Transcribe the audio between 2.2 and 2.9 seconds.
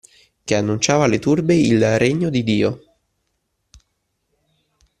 di Dio